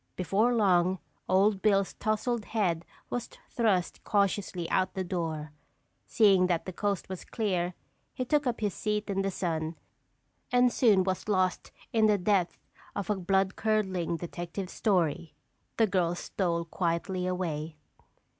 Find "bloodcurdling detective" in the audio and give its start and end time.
13.15-14.71